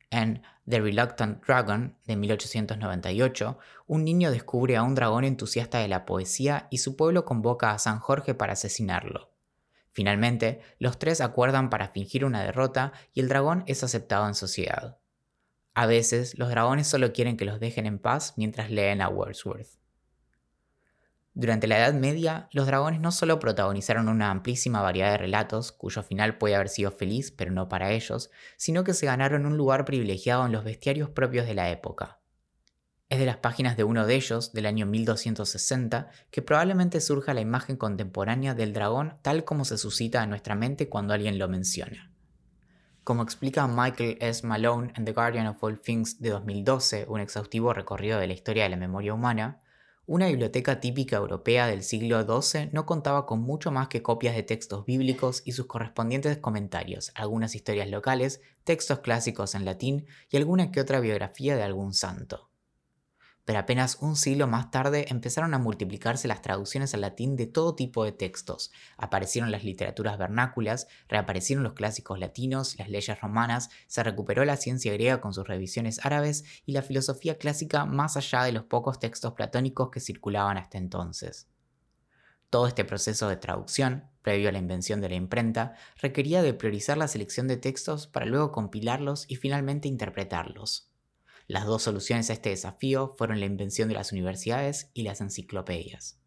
En 0.09 0.43
The 0.67 0.81
Reluctant 0.81 1.45
Dragon 1.45 1.95
de 2.05 2.15
1898, 2.15 3.60
un 3.86 4.03
niño 4.03 4.31
descubre 4.31 4.77
a 4.77 4.84
un 4.84 4.95
dragón 4.95 5.24
entusiasta 5.24 5.79
de 5.79 5.88
la 5.88 6.05
poesía 6.05 6.67
y 6.72 6.79
su 6.79 6.95
pueblo 6.95 7.24
convoca 7.24 7.72
a 7.72 7.79
San 7.79 8.00
Jorge 8.00 8.34
para 8.34 8.53
asesinarlo. 8.53 9.31
Finalmente, 9.91 10.62
los 10.79 10.98
tres 10.98 11.22
acuerdan 11.22 11.69
para 11.69 11.89
fingir 11.89 12.25
una 12.25 12.43
derrota 12.43 12.93
y 13.13 13.22
el 13.22 13.29
dragón 13.29 13.63
es 13.67 13.84
aceptado 13.84 14.27
en 14.27 14.34
sociedad. 14.34 14.98
A 15.75 15.86
veces, 15.86 16.38
los 16.38 16.50
dragones 16.50 16.88
solo 16.88 17.13
quieren 17.13 17.38
que 17.38 17.45
los 17.45 17.60
dejen 17.60 17.86
en 17.86 18.00
paz 18.00 18.34
mientras 18.36 18.72
leen 18.72 19.01
a 19.01 19.10
Wordsworth. 19.10 19.84
Durante 21.37 21.67
la 21.67 21.77
Edad 21.79 21.93
Media, 21.93 22.47
los 22.53 22.65
dragones 22.65 23.01
no 23.01 23.11
solo 23.11 23.39
protagonizaron 23.39 24.07
una 24.07 24.31
amplísima 24.31 24.81
variedad 24.81 25.11
de 25.11 25.17
relatos, 25.17 25.73
cuyo 25.73 26.01
final 26.01 26.37
puede 26.37 26.55
haber 26.55 26.69
sido 26.69 26.91
feliz, 26.91 27.29
pero 27.31 27.51
no 27.51 27.67
para 27.67 27.91
ellos, 27.91 28.31
sino 28.55 28.85
que 28.85 28.93
se 28.93 29.05
ganaron 29.05 29.45
un 29.45 29.57
lugar 29.57 29.83
privilegiado 29.83 30.45
en 30.45 30.53
los 30.53 30.63
bestiarios 30.63 31.09
propios 31.09 31.45
de 31.45 31.53
la 31.53 31.69
época. 31.71 32.19
Es 33.09 33.19
de 33.19 33.25
las 33.25 33.35
páginas 33.35 33.75
de 33.75 33.83
uno 33.83 34.05
de 34.05 34.15
ellos, 34.15 34.53
del 34.53 34.65
año 34.65 34.85
1260, 34.85 36.09
que 36.31 36.41
probablemente 36.41 37.01
surja 37.01 37.33
la 37.33 37.41
imagen 37.41 37.75
contemporánea 37.75 38.55
del 38.55 38.71
dragón 38.71 39.17
tal 39.21 39.43
como 39.43 39.65
se 39.65 39.77
suscita 39.77 40.23
en 40.23 40.29
nuestra 40.29 40.55
mente 40.55 40.87
cuando 40.87 41.13
alguien 41.13 41.37
lo 41.37 41.49
menciona. 41.49 42.13
Como 43.03 43.23
explica 43.23 43.67
Michael 43.67 44.17
S. 44.21 44.47
Malone 44.47 44.93
en 44.95 45.03
The 45.03 45.11
Guardian 45.11 45.47
of 45.47 45.61
All 45.61 45.81
Things 45.81 46.21
de 46.21 46.29
2012, 46.29 47.07
un 47.09 47.19
exhaustivo 47.19 47.73
recorrido 47.73 48.19
de 48.19 48.27
la 48.27 48.33
historia 48.33 48.63
de 48.63 48.69
la 48.69 48.77
memoria 48.77 49.13
humana, 49.13 49.61
una 50.07 50.27
biblioteca 50.27 50.79
típica 50.79 51.17
europea 51.17 51.65
del 51.67 51.81
siglo 51.81 52.21
XII 52.21 52.69
no 52.71 52.85
contaba 52.85 53.25
con 53.25 53.41
mucho 53.41 53.71
más 53.71 53.88
que 53.88 54.03
copias 54.03 54.35
de 54.35 54.43
textos 54.43 54.85
bíblicos 54.85 55.41
y 55.45 55.53
sus 55.53 55.65
correspondientes 55.65 56.38
comentarios, 56.38 57.12
algunas 57.15 57.55
historias 57.55 57.89
locales, 57.89 58.41
textos 58.63 59.00
clásicos 59.00 59.55
en 59.55 59.65
latín 59.65 60.05
y 60.29 60.38
alguna 60.38 60.71
que 60.71 60.81
otra 60.81 61.00
biografía 61.00 61.55
de 61.55 61.63
algún 61.63 61.93
santo. 61.93 62.51
Pero 63.45 63.59
apenas 63.59 63.99
un 64.01 64.15
siglo 64.15 64.47
más 64.47 64.71
tarde 64.71 65.05
empezaron 65.09 65.53
a 65.53 65.59
multiplicarse 65.59 66.27
las 66.27 66.41
traducciones 66.41 66.93
al 66.93 67.01
latín 67.01 67.35
de 67.35 67.45
todo 67.45 67.75
tipo 67.75 68.03
de 68.03 68.11
textos. 68.11 68.71
Aparecieron 68.97 69.51
las 69.51 69.63
literaturas 69.63 70.17
vernáculas, 70.17 70.87
reaparecieron 71.07 71.63
los 71.63 71.73
clásicos 71.73 72.19
latinos, 72.19 72.75
las 72.79 72.89
leyes 72.89 73.21
romanas, 73.21 73.69
se 73.87 74.03
recuperó 74.03 74.43
la 74.45 74.57
ciencia 74.57 74.91
griega 74.93 75.21
con 75.21 75.33
sus 75.33 75.47
revisiones 75.47 76.03
árabes 76.03 76.43
y 76.65 76.71
la 76.73 76.81
filosofía 76.81 77.37
clásica 77.37 77.85
más 77.85 78.17
allá 78.17 78.43
de 78.43 78.51
los 78.51 78.63
pocos 78.63 78.99
textos 78.99 79.33
platónicos 79.33 79.91
que 79.91 79.99
circulaban 79.99 80.57
hasta 80.57 80.79
entonces. 80.79 81.47
Todo 82.49 82.67
este 82.67 82.85
proceso 82.85 83.27
de 83.27 83.37
traducción, 83.37 84.09
previo 84.21 84.49
a 84.49 84.51
la 84.51 84.59
invención 84.59 85.01
de 85.01 85.09
la 85.09 85.15
imprenta, 85.15 85.75
requería 86.01 86.41
de 86.41 86.53
priorizar 86.53 86.97
la 86.97 87.07
selección 87.07 87.47
de 87.47 87.57
textos 87.57 88.07
para 88.07 88.25
luego 88.25 88.51
compilarlos 88.51 89.25
y 89.27 89.35
finalmente 89.35 89.87
interpretarlos. 89.87 90.94
Las 91.47 91.65
dos 91.65 91.83
soluciones 91.83 92.29
a 92.29 92.33
este 92.33 92.49
desafío 92.49 93.13
fueron 93.17 93.39
la 93.39 93.45
invención 93.45 93.87
de 93.87 93.93
las 93.93 94.11
universidades 94.11 94.89
y 94.93 95.03
las 95.03 95.21
enciclopedias. 95.21 96.19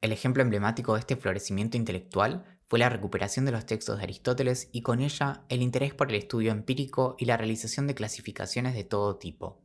El 0.00 0.12
ejemplo 0.12 0.42
emblemático 0.42 0.94
de 0.94 1.00
este 1.00 1.16
florecimiento 1.16 1.76
intelectual 1.76 2.44
fue 2.68 2.78
la 2.78 2.88
recuperación 2.88 3.44
de 3.44 3.52
los 3.52 3.66
textos 3.66 3.98
de 3.98 4.04
Aristóteles 4.04 4.68
y 4.72 4.82
con 4.82 5.00
ella 5.00 5.44
el 5.48 5.60
interés 5.60 5.92
por 5.92 6.08
el 6.08 6.16
estudio 6.16 6.52
empírico 6.52 7.16
y 7.18 7.24
la 7.24 7.36
realización 7.36 7.86
de 7.86 7.94
clasificaciones 7.94 8.74
de 8.74 8.84
todo 8.84 9.16
tipo. 9.16 9.60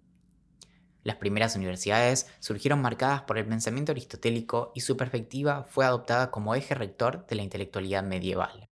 Las 1.03 1.15
primeras 1.15 1.55
universidades 1.55 2.27
surgieron 2.39 2.81
marcadas 2.81 3.21
por 3.21 3.37
el 3.37 3.47
pensamiento 3.47 3.93
aristotélico 3.93 4.71
y 4.75 4.81
su 4.81 4.97
perspectiva 4.97 5.63
fue 5.63 5.85
adoptada 5.85 6.31
como 6.31 6.53
eje 6.53 6.75
rector 6.75 7.25
de 7.27 7.35
la 7.35 7.43
intelectualidad 7.43 8.03
medieval. 8.03 8.69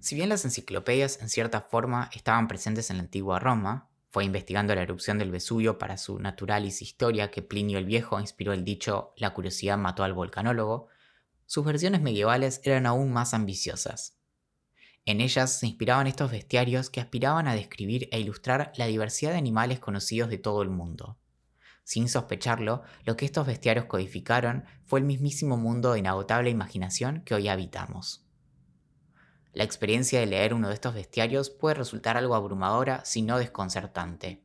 Si 0.00 0.14
bien 0.14 0.28
las 0.28 0.44
enciclopedias 0.44 1.22
en 1.22 1.28
cierta 1.28 1.62
forma 1.62 2.10
estaban 2.14 2.48
presentes 2.48 2.90
en 2.90 2.98
la 2.98 3.04
antigua 3.04 3.38
Roma, 3.38 3.88
fue 4.16 4.24
investigando 4.24 4.74
la 4.74 4.80
erupción 4.80 5.18
del 5.18 5.30
Vesubio 5.30 5.76
para 5.76 5.98
su 5.98 6.18
Naturalis 6.18 6.80
Historia 6.80 7.30
que 7.30 7.42
Plinio 7.42 7.76
el 7.76 7.84
Viejo 7.84 8.18
inspiró 8.18 8.54
el 8.54 8.64
dicho 8.64 9.12
La 9.18 9.34
curiosidad 9.34 9.76
mató 9.76 10.04
al 10.04 10.14
volcanólogo, 10.14 10.88
sus 11.44 11.66
versiones 11.66 12.00
medievales 12.00 12.62
eran 12.64 12.86
aún 12.86 13.12
más 13.12 13.34
ambiciosas. 13.34 14.16
En 15.04 15.20
ellas 15.20 15.58
se 15.58 15.66
inspiraban 15.66 16.06
estos 16.06 16.30
bestiarios 16.30 16.88
que 16.88 17.02
aspiraban 17.02 17.46
a 17.46 17.54
describir 17.54 18.08
e 18.10 18.18
ilustrar 18.18 18.72
la 18.76 18.86
diversidad 18.86 19.32
de 19.32 19.36
animales 19.36 19.80
conocidos 19.80 20.30
de 20.30 20.38
todo 20.38 20.62
el 20.62 20.70
mundo. 20.70 21.18
Sin 21.84 22.08
sospecharlo, 22.08 22.84
lo 23.04 23.18
que 23.18 23.26
estos 23.26 23.46
bestiarios 23.46 23.84
codificaron 23.84 24.64
fue 24.86 25.00
el 25.00 25.04
mismísimo 25.04 25.58
mundo 25.58 25.92
de 25.92 25.98
inagotable 25.98 26.48
imaginación 26.48 27.20
que 27.20 27.34
hoy 27.34 27.48
habitamos. 27.48 28.25
La 29.56 29.64
experiencia 29.64 30.20
de 30.20 30.26
leer 30.26 30.52
uno 30.52 30.68
de 30.68 30.74
estos 30.74 30.92
bestiarios 30.92 31.48
puede 31.48 31.76
resultar 31.76 32.18
algo 32.18 32.34
abrumadora, 32.34 33.02
si 33.06 33.22
no 33.22 33.38
desconcertante. 33.38 34.42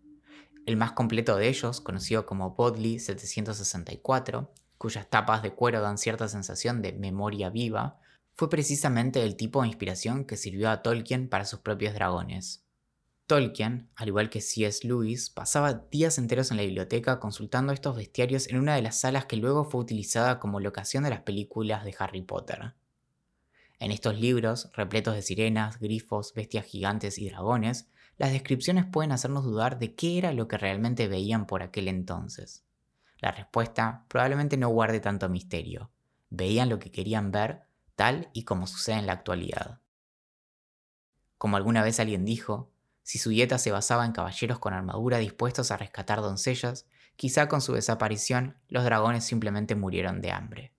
El 0.66 0.78
más 0.78 0.94
completo 0.94 1.36
de 1.36 1.50
ellos, 1.50 1.82
conocido 1.82 2.26
como 2.26 2.52
Bodley 2.52 2.98
764, 2.98 4.54
cuyas 4.78 5.10
tapas 5.10 5.44
de 5.44 5.54
cuero 5.54 5.82
dan 5.82 5.98
cierta 5.98 6.30
sensación 6.30 6.82
de 6.82 6.94
memoria 6.94 7.50
viva, 7.50 8.00
fue 8.36 8.50
precisamente 8.50 9.22
el 9.22 9.36
tipo 9.36 9.62
de 9.62 9.68
inspiración 9.68 10.24
que 10.24 10.38
sirvió 10.38 10.70
a 10.70 10.82
Tolkien 10.82 11.28
para 11.28 11.44
sus 11.44 11.60
propios 11.60 11.94
dragones. 11.94 12.64
Tolkien, 13.28 13.90
al 13.98 14.08
igual 14.08 14.30
que 14.30 14.40
C.S. 14.40 14.88
Lewis, 14.88 15.30
pasaba 15.30 15.74
días 15.74 16.20
enteros 16.20 16.52
en 16.52 16.58
la 16.58 16.64
biblioteca 16.64 17.20
consultando 17.20 17.74
estos 17.74 17.98
bestiarios 17.98 18.48
en 18.48 18.60
una 18.60 18.76
de 18.76 18.82
las 18.82 19.02
salas 19.02 19.26
que 19.26 19.36
luego 19.36 19.66
fue 19.66 19.82
utilizada 19.82 20.40
como 20.40 20.62
locación 20.62 21.04
de 21.04 21.10
las 21.10 21.24
películas 21.24 21.84
de 21.84 21.94
Harry 22.00 22.22
Potter. 22.22 22.76
En 23.82 23.90
estos 23.90 24.20
libros, 24.20 24.70
repletos 24.76 25.16
de 25.16 25.24
sirenas, 25.24 25.80
grifos, 25.80 26.36
bestias 26.36 26.68
gigantes 26.68 27.18
y 27.18 27.28
dragones, 27.28 27.90
las 28.20 28.32
descripciones 28.32 28.86
pueden 28.86 29.12
hacernos 29.12 29.44
dudar 29.44 29.80
de 29.80 29.96
qué 29.96 30.20
era 30.20 30.34
lo 30.34 30.48
que 30.48 30.60
realmente 30.60 31.08
veían 31.08 31.48
por 31.48 31.64
aquel 31.64 31.88
entonces. 31.88 32.64
La 33.18 33.32
respuesta 33.32 34.06
probablemente 34.08 34.56
no 34.56 34.70
guarde 34.70 35.00
tanto 35.00 35.30
misterio. 35.30 35.90
Veían 36.30 36.70
lo 36.70 36.78
que 36.78 36.92
querían 36.92 37.32
ver, 37.32 37.64
tal 37.96 38.30
y 38.34 38.44
como 38.44 38.68
sucede 38.68 38.98
en 38.98 39.08
la 39.08 39.14
actualidad. 39.14 39.80
Como 41.40 41.58
alguna 41.58 41.82
vez 41.82 42.00
alguien 42.00 42.24
dijo, 42.24 42.70
si 43.02 43.18
su 43.18 43.32
dieta 43.32 43.58
se 43.58 43.72
basaba 43.72 44.06
en 44.06 44.12
caballeros 44.12 44.60
con 44.60 44.76
armadura 44.76 45.18
dispuestos 45.18 45.72
a 45.72 45.78
rescatar 45.78 46.22
doncellas, 46.22 46.86
quizá 47.16 47.48
con 47.48 47.62
su 47.62 47.74
desaparición 47.74 48.60
los 48.68 48.84
dragones 48.84 49.26
simplemente 49.26 49.74
murieron 49.74 50.22
de 50.22 50.32
hambre. 50.32 50.76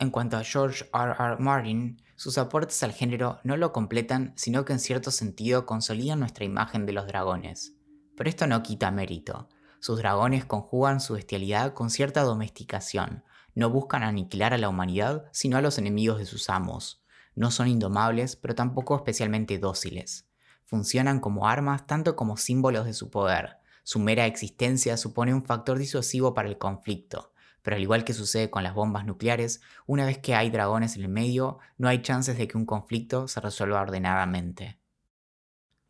En 0.00 0.10
cuanto 0.10 0.38
a 0.38 0.44
George 0.44 0.88
R. 0.94 1.14
R. 1.18 1.36
Martin, 1.40 2.00
sus 2.16 2.38
aportes 2.38 2.82
al 2.82 2.92
género 2.92 3.38
no 3.44 3.58
lo 3.58 3.70
completan, 3.70 4.32
sino 4.34 4.64
que 4.64 4.72
en 4.72 4.78
cierto 4.78 5.10
sentido 5.10 5.66
consolidan 5.66 6.20
nuestra 6.20 6.46
imagen 6.46 6.86
de 6.86 6.94
los 6.94 7.06
dragones. 7.06 7.74
Pero 8.16 8.30
esto 8.30 8.46
no 8.46 8.62
quita 8.62 8.90
mérito. 8.90 9.50
Sus 9.78 9.98
dragones 9.98 10.46
conjugan 10.46 11.00
su 11.00 11.12
bestialidad 11.12 11.74
con 11.74 11.90
cierta 11.90 12.22
domesticación. 12.22 13.24
No 13.54 13.68
buscan 13.68 14.02
aniquilar 14.02 14.54
a 14.54 14.58
la 14.58 14.70
humanidad, 14.70 15.26
sino 15.32 15.58
a 15.58 15.60
los 15.60 15.76
enemigos 15.76 16.16
de 16.16 16.24
sus 16.24 16.48
amos. 16.48 17.04
No 17.34 17.50
son 17.50 17.68
indomables, 17.68 18.36
pero 18.36 18.54
tampoco 18.54 18.96
especialmente 18.96 19.58
dóciles. 19.58 20.26
Funcionan 20.64 21.20
como 21.20 21.46
armas 21.46 21.86
tanto 21.86 22.16
como 22.16 22.38
símbolos 22.38 22.86
de 22.86 22.94
su 22.94 23.10
poder. 23.10 23.58
Su 23.82 23.98
mera 23.98 24.24
existencia 24.24 24.96
supone 24.96 25.34
un 25.34 25.44
factor 25.44 25.76
disuasivo 25.78 26.32
para 26.32 26.48
el 26.48 26.56
conflicto 26.56 27.34
pero 27.62 27.76
al 27.76 27.82
igual 27.82 28.04
que 28.04 28.14
sucede 28.14 28.50
con 28.50 28.62
las 28.62 28.74
bombas 28.74 29.04
nucleares, 29.04 29.60
una 29.86 30.06
vez 30.06 30.18
que 30.18 30.34
hay 30.34 30.50
dragones 30.50 30.96
en 30.96 31.02
el 31.02 31.08
medio, 31.08 31.58
no 31.78 31.88
hay 31.88 32.02
chances 32.02 32.38
de 32.38 32.48
que 32.48 32.56
un 32.56 32.66
conflicto 32.66 33.28
se 33.28 33.40
resuelva 33.40 33.80
ordenadamente. 33.80 34.78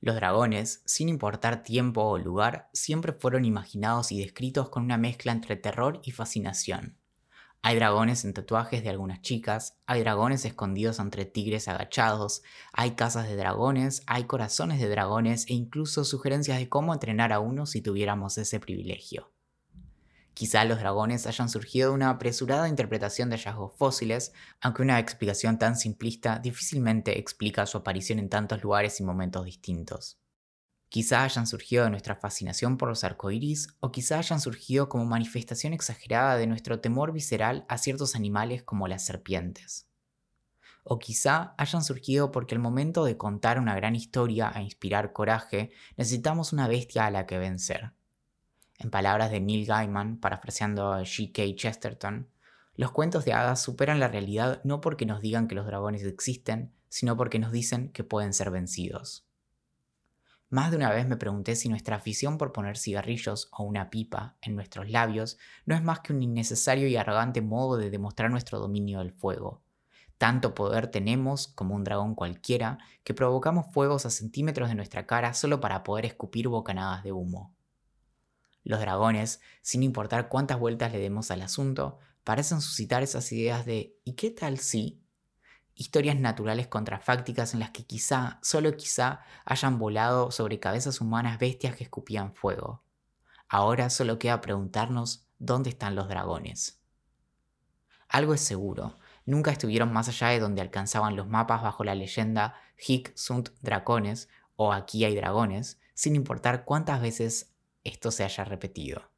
Los 0.00 0.14
dragones, 0.14 0.82
sin 0.86 1.10
importar 1.10 1.62
tiempo 1.62 2.02
o 2.02 2.16
lugar, 2.16 2.70
siempre 2.72 3.12
fueron 3.12 3.44
imaginados 3.44 4.12
y 4.12 4.18
descritos 4.18 4.70
con 4.70 4.82
una 4.82 4.96
mezcla 4.96 5.32
entre 5.32 5.56
terror 5.56 6.00
y 6.02 6.12
fascinación. 6.12 6.96
Hay 7.62 7.76
dragones 7.76 8.24
en 8.24 8.32
tatuajes 8.32 8.82
de 8.82 8.88
algunas 8.88 9.20
chicas, 9.20 9.76
hay 9.84 10.00
dragones 10.00 10.46
escondidos 10.46 10.98
entre 10.98 11.26
tigres 11.26 11.68
agachados, 11.68 12.42
hay 12.72 12.92
casas 12.92 13.28
de 13.28 13.36
dragones, 13.36 14.02
hay 14.06 14.24
corazones 14.24 14.80
de 14.80 14.88
dragones 14.88 15.44
e 15.48 15.52
incluso 15.52 16.06
sugerencias 16.06 16.58
de 16.58 16.70
cómo 16.70 16.94
entrenar 16.94 17.34
a 17.34 17.40
uno 17.40 17.66
si 17.66 17.82
tuviéramos 17.82 18.38
ese 18.38 18.60
privilegio. 18.60 19.30
Quizá 20.40 20.64
los 20.64 20.78
dragones 20.78 21.26
hayan 21.26 21.50
surgido 21.50 21.90
de 21.90 21.97
una 21.97 22.09
apresurada 22.09 22.66
interpretación 22.66 23.28
de 23.28 23.37
hallazgos 23.37 23.76
fósiles, 23.76 24.32
aunque 24.62 24.80
una 24.80 24.99
explicación 24.99 25.59
tan 25.59 25.76
simplista 25.76 26.38
difícilmente 26.38 27.18
explica 27.18 27.66
su 27.66 27.76
aparición 27.76 28.18
en 28.18 28.30
tantos 28.30 28.62
lugares 28.62 28.99
y 29.00 29.02
momentos 29.02 29.44
distintos. 29.44 30.18
Quizá 30.88 31.25
hayan 31.25 31.47
surgido 31.47 31.85
de 31.85 31.90
nuestra 31.90 32.16
fascinación 32.16 32.78
por 32.78 32.88
los 32.88 33.04
arcoíris, 33.04 33.68
o 33.80 33.92
quizá 33.92 34.16
hayan 34.16 34.40
surgido 34.40 34.88
como 34.88 35.04
manifestación 35.04 35.75
exagerada 35.75 36.38
de 36.38 36.47
nuestro 36.47 36.80
temor 36.80 37.12
visceral 37.12 37.66
a 37.68 37.76
ciertos 37.76 38.16
animales 38.16 38.62
como 38.62 38.88
las 38.88 39.04
serpientes. 39.04 39.90
O 40.85 40.99
quizá 40.99 41.54
hayan 41.59 41.85
surgido 41.85 42.32
porque 42.32 42.54
al 42.54 42.62
momento 42.62 43.04
de 43.04 43.18
contar 43.18 43.59
una 43.59 43.75
gran 43.76 43.94
historia 43.94 44.50
e 44.56 44.62
inspirar 44.62 45.12
coraje, 45.12 45.70
necesitamos 45.99 46.54
una 46.54 46.66
bestia 46.66 47.04
a 47.04 47.11
la 47.11 47.26
que 47.26 47.37
vencer 47.37 47.92
en 48.80 48.90
palabras 48.90 49.30
de 49.30 49.40
Neil 49.40 49.66
Gaiman, 49.66 50.16
parafraseando 50.16 50.92
a 50.92 51.02
G.K. 51.02 51.54
Chesterton, 51.54 52.28
los 52.75 52.92
cuentos 52.92 53.26
de 53.26 53.34
hadas 53.34 53.62
superan 53.62 54.00
la 54.00 54.08
realidad 54.08 54.62
no 54.64 54.80
porque 54.80 55.04
nos 55.04 55.20
digan 55.20 55.49
que 55.49 55.54
los 55.54 55.66
dragones 55.66 56.02
existen, 56.02 56.72
sino 56.88 57.14
porque 57.14 57.38
nos 57.38 57.52
dicen 57.52 57.90
que 57.92 58.04
pueden 58.04 58.32
ser 58.32 58.50
vencidos. 58.50 59.26
Más 60.49 60.70
de 60.70 60.78
una 60.78 60.90
vez 60.90 61.06
me 61.06 61.18
pregunté 61.18 61.56
si 61.56 61.68
nuestra 61.68 61.96
afición 61.96 62.38
por 62.38 62.52
poner 62.52 62.78
cigarrillos 62.78 63.50
o 63.52 63.64
una 63.64 63.90
pipa 63.90 64.37
en 64.40 64.56
nuestros 64.56 64.90
labios 64.90 65.38
no 65.66 65.75
es 65.75 65.82
más 65.82 66.00
que 66.00 66.14
un 66.14 66.22
innecesario 66.22 66.88
y 66.88 66.96
arrogante 66.96 67.42
modo 67.42 67.76
de 67.76 67.90
demostrar 67.90 68.30
nuestro 68.30 68.58
dominio 68.58 69.00
del 69.00 69.12
fuego. 69.12 69.62
Tanto 70.16 70.54
poder 70.54 70.88
tenemos, 70.88 71.49
como 71.49 71.75
un 71.75 71.84
dragón 71.84 72.14
cualquiera, 72.14 72.78
que 73.04 73.14
provocamos 73.14 73.72
fuegos 73.72 74.06
a 74.06 74.10
centímetros 74.10 74.70
de 74.70 74.75
nuestra 74.75 75.06
cara 75.06 75.34
solo 75.34 75.60
para 75.60 75.82
poder 75.82 76.06
escupir 76.06 76.49
bocanadas 76.49 77.04
de 77.04 77.12
humo. 77.12 77.54
Los 78.62 78.81
dragones, 78.81 79.40
sin 79.62 79.83
importar 79.83 80.29
cuántas 80.29 80.59
vueltas 80.59 80.93
le 80.93 80.99
demos 80.99 81.31
al 81.31 81.43
asunto, 81.43 81.99
parecen 82.25 82.61
suscitar 82.61 83.02
esas 83.02 83.33
ideas 83.33 83.64
de 83.64 83.99
¿y 84.05 84.14
qué 84.14 84.31
tal 84.31 84.59
si? 84.59 85.02
Historias 85.75 86.17
naturales 86.19 86.67
contrafácticas 86.67 87.55
en 87.55 87.61
las 87.61 87.71
que 87.71 87.87
quizá, 87.87 88.38
solo 88.43 88.76
quizá, 88.76 89.21
hayan 89.45 89.79
volado 89.79 90.31
sobre 90.31 90.61
cabezas 90.61 91.00
humanas 91.00 91.38
bestias 91.38 91.75
que 91.75 91.85
escupían 91.85 92.35
fuego. 92.35 92.85
Ahora 93.49 93.88
solo 93.88 94.19
queda 94.19 94.40
preguntarnos 94.40 95.26
dónde 95.38 95.71
están 95.71 95.95
los 95.95 96.09
dragones. 96.09 96.81
Algo 98.09 98.35
es 98.35 98.40
seguro, 98.43 98.99
nunca 99.25 99.52
estuvieron 99.52 99.93
más 99.93 100.09
allá 100.09 100.29
de 100.29 100.40
donde 100.40 100.61
alcanzaban 100.61 101.17
los 101.17 101.29
mapas 101.29 101.62
bajo 101.62 101.83
la 101.83 101.95
leyenda 101.95 102.55
Hic 102.76 103.12
sunt 103.17 103.50
dragones 103.62 104.29
o 104.57 104.73
Aquí 104.73 105.05
hay 105.05 105.17
dragones, 105.17 105.81
sin 105.95 106.14
importar 106.14 106.64
cuántas 106.64 107.00
veces 107.00 107.55
esto 107.84 108.10
se 108.10 108.25
haya 108.25 108.44
repetido. 108.44 109.10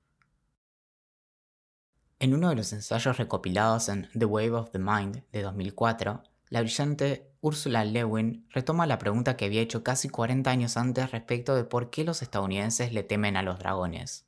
En 2.18 2.34
uno 2.34 2.50
de 2.50 2.54
los 2.54 2.72
ensayos 2.72 3.18
recopilados 3.18 3.88
en 3.88 4.08
The 4.16 4.26
Wave 4.26 4.52
of 4.52 4.70
the 4.70 4.78
Mind 4.78 5.24
de 5.32 5.42
2004, 5.42 6.22
la 6.50 6.60
brillante 6.60 7.32
Ursula 7.40 7.84
Lewin 7.84 8.46
retoma 8.50 8.86
la 8.86 8.98
pregunta 8.98 9.36
que 9.36 9.46
había 9.46 9.62
hecho 9.62 9.82
casi 9.82 10.08
40 10.08 10.48
años 10.48 10.76
antes 10.76 11.10
respecto 11.10 11.56
de 11.56 11.64
por 11.64 11.90
qué 11.90 12.04
los 12.04 12.22
estadounidenses 12.22 12.92
le 12.92 13.02
temen 13.02 13.36
a 13.36 13.42
los 13.42 13.58
dragones. 13.58 14.26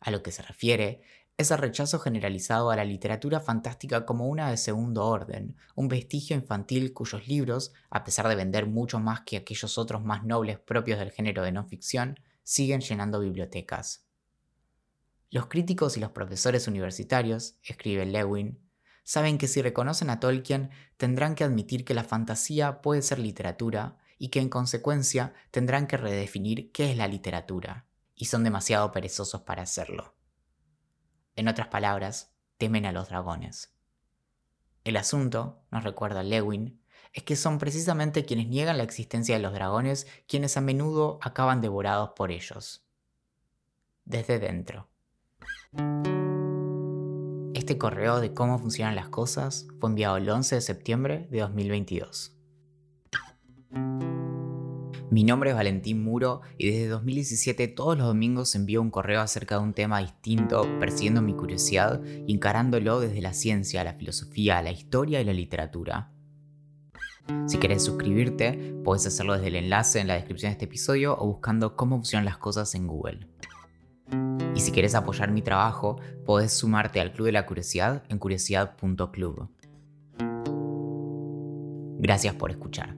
A 0.00 0.10
lo 0.10 0.22
que 0.22 0.32
se 0.32 0.42
refiere 0.42 1.02
es 1.38 1.50
el 1.50 1.58
rechazo 1.58 1.98
generalizado 1.98 2.70
a 2.70 2.76
la 2.76 2.84
literatura 2.84 3.40
fantástica 3.40 4.06
como 4.06 4.26
una 4.26 4.50
de 4.50 4.56
segundo 4.56 5.04
orden, 5.06 5.54
un 5.74 5.88
vestigio 5.88 6.34
infantil 6.34 6.92
cuyos 6.94 7.28
libros, 7.28 7.72
a 7.90 8.02
pesar 8.02 8.26
de 8.26 8.34
vender 8.34 8.66
mucho 8.66 8.98
más 8.98 9.20
que 9.20 9.36
aquellos 9.36 9.76
otros 9.76 10.02
más 10.02 10.24
nobles 10.24 10.58
propios 10.58 10.98
del 10.98 11.12
género 11.12 11.42
de 11.42 11.52
no 11.52 11.64
ficción, 11.64 12.18
siguen 12.46 12.80
llenando 12.80 13.18
bibliotecas. 13.18 14.06
Los 15.30 15.48
críticos 15.48 15.96
y 15.96 16.00
los 16.00 16.12
profesores 16.12 16.68
universitarios, 16.68 17.58
escribe 17.64 18.06
Lewin, 18.06 18.60
saben 19.02 19.36
que 19.36 19.48
si 19.48 19.62
reconocen 19.62 20.10
a 20.10 20.20
Tolkien 20.20 20.70
tendrán 20.96 21.34
que 21.34 21.42
admitir 21.42 21.84
que 21.84 21.92
la 21.92 22.04
fantasía 22.04 22.82
puede 22.82 23.02
ser 23.02 23.18
literatura 23.18 23.98
y 24.16 24.28
que 24.28 24.38
en 24.38 24.48
consecuencia 24.48 25.34
tendrán 25.50 25.88
que 25.88 25.96
redefinir 25.96 26.70
qué 26.70 26.92
es 26.92 26.96
la 26.96 27.08
literatura, 27.08 27.88
y 28.14 28.26
son 28.26 28.44
demasiado 28.44 28.92
perezosos 28.92 29.42
para 29.42 29.62
hacerlo. 29.62 30.14
En 31.34 31.48
otras 31.48 31.66
palabras, 31.66 32.32
temen 32.58 32.86
a 32.86 32.92
los 32.92 33.08
dragones. 33.08 33.74
El 34.84 34.96
asunto, 34.96 35.64
nos 35.72 35.82
recuerda 35.82 36.22
Lewin, 36.22 36.80
es 37.12 37.22
que 37.22 37.36
son 37.36 37.58
precisamente 37.58 38.24
quienes 38.24 38.48
niegan 38.48 38.78
la 38.78 38.84
existencia 38.84 39.36
de 39.36 39.42
los 39.42 39.52
dragones 39.52 40.06
quienes 40.28 40.56
a 40.56 40.60
menudo 40.60 41.18
acaban 41.22 41.60
devorados 41.60 42.10
por 42.16 42.30
ellos. 42.30 42.84
Desde 44.04 44.38
dentro. 44.38 44.88
Este 47.54 47.78
correo 47.78 48.20
de 48.20 48.32
cómo 48.32 48.58
funcionan 48.58 48.94
las 48.94 49.08
cosas 49.08 49.66
fue 49.80 49.90
enviado 49.90 50.16
el 50.18 50.28
11 50.28 50.56
de 50.56 50.60
septiembre 50.60 51.26
de 51.30 51.40
2022. 51.40 52.36
Mi 55.08 55.22
nombre 55.24 55.50
es 55.50 55.56
Valentín 55.56 56.02
Muro 56.02 56.42
y 56.58 56.70
desde 56.70 56.88
2017 56.88 57.68
todos 57.68 57.96
los 57.96 58.06
domingos 58.06 58.54
envío 58.54 58.82
un 58.82 58.90
correo 58.90 59.20
acerca 59.20 59.56
de 59.56 59.62
un 59.62 59.72
tema 59.72 60.00
distinto, 60.00 60.66
persiguiendo 60.80 61.22
mi 61.22 61.32
curiosidad 61.32 62.02
y 62.04 62.34
encarándolo 62.34 63.00
desde 63.00 63.22
la 63.22 63.32
ciencia, 63.32 63.84
la 63.84 63.94
filosofía, 63.94 64.60
la 64.62 64.72
historia 64.72 65.20
y 65.20 65.24
la 65.24 65.32
literatura. 65.32 66.12
Si 67.46 67.58
querés 67.58 67.84
suscribirte, 67.84 68.74
puedes 68.84 69.06
hacerlo 69.06 69.34
desde 69.34 69.48
el 69.48 69.56
enlace 69.56 70.00
en 70.00 70.08
la 70.08 70.14
descripción 70.14 70.50
de 70.50 70.52
este 70.52 70.64
episodio 70.64 71.16
o 71.18 71.26
buscando 71.26 71.76
cómo 71.76 71.96
funcionan 71.96 72.24
las 72.24 72.38
cosas 72.38 72.74
en 72.74 72.86
Google. 72.86 73.28
Y 74.54 74.60
si 74.60 74.72
quieres 74.72 74.94
apoyar 74.94 75.30
mi 75.30 75.42
trabajo, 75.42 76.00
podés 76.24 76.52
sumarte 76.52 77.00
al 77.00 77.12
Club 77.12 77.26
de 77.26 77.32
la 77.32 77.46
Curiosidad 77.46 78.04
en 78.08 78.18
curiosidad.club. 78.18 79.48
Gracias 81.98 82.34
por 82.34 82.50
escuchar. 82.50 82.95